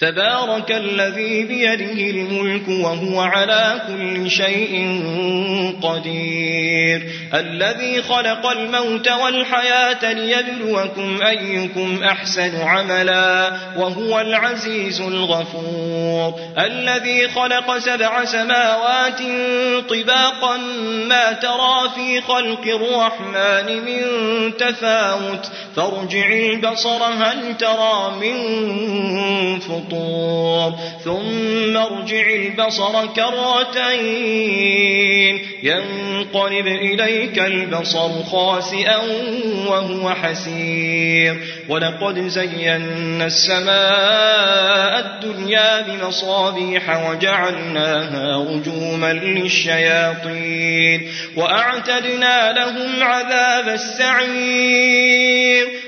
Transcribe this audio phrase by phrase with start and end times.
[0.00, 5.02] تبارك الذي بيده الملك وهو على كل شيء
[5.82, 7.02] قدير.
[7.34, 16.34] الذي خلق الموت والحياة ليبلوكم أيكم أحسن عملا وهو العزيز الغفور.
[16.58, 19.20] الذي خلق سبع سماوات
[19.88, 20.56] طباقا
[21.08, 24.02] ما ترى في خلق الرحمن من
[24.56, 25.50] تفاوت.
[25.76, 28.34] فارجع البصر هل ترى من
[29.74, 30.72] فطور
[31.04, 34.54] ثم ارجع البصر كرتين.
[35.62, 39.00] ينقلب إليك البصر خاسئا
[39.66, 41.36] وهو حسير.
[41.68, 51.08] ولقد زينا السماء الدنيا بمصابيح وجعلناها رجوما للشياطين.
[51.36, 55.68] وأعتدنا لهم عذاب السعير.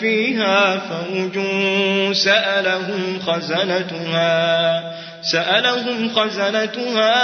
[0.00, 1.38] فيها فوج
[2.12, 4.82] سألهم خزنتها
[5.22, 7.18] سألهم خزنتها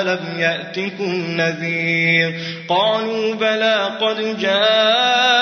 [0.00, 2.34] ألم يأتكم نذير؟
[2.68, 5.41] قالوا بلى قد جاءنا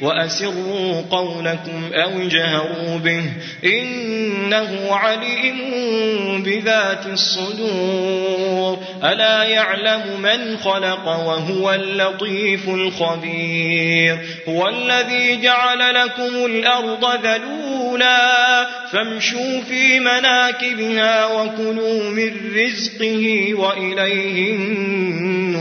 [0.00, 3.24] وأسروا قولكم أو اجهروا به
[3.64, 5.58] إنه عليم
[6.42, 8.78] بذات الصدور.
[9.04, 14.18] ألا يعلم من خلق وهو اللطيف الخبير.
[14.48, 24.54] هو الذي جعل لكم الأرض ذلولا فامشوا في مناكبها وكلوا من رزقه وإليه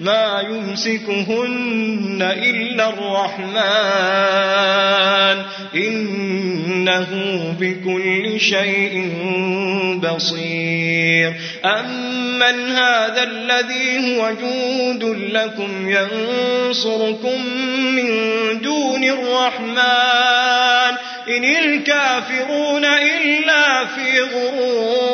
[0.00, 3.54] ما يمسكهن إلا الرحمن.
[5.74, 7.08] إنه
[7.60, 9.12] بكل شيء
[10.02, 11.32] بصير.
[11.64, 17.46] أمن هذا الذي هو جود لكم ينصركم
[17.96, 18.10] من
[18.60, 20.44] دون الرحمن.
[21.28, 25.13] إن الكافرون إلا في غرور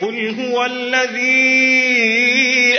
[0.00, 1.88] قل هو الذي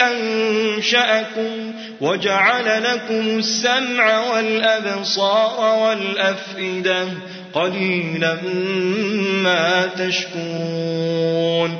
[0.01, 7.07] أنشأكم وجعل لكم السمع والأبصار والأفئدة
[7.53, 8.37] قليلا
[9.43, 11.79] ما تشكرون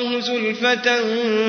[0.11, 0.87] رأوه زلفة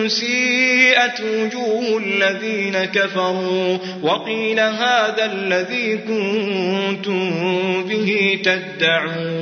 [0.08, 7.30] سيئت وجوه الذين كفروا وقيل هذا الذي كنتم
[7.88, 9.41] به تدعون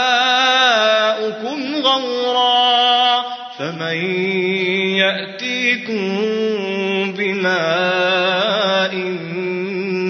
[0.01, 3.21] ماؤكم غورا
[3.57, 3.97] فمن
[4.97, 6.03] يأتيكم
[7.17, 8.95] بماء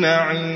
[0.03, 0.50] معين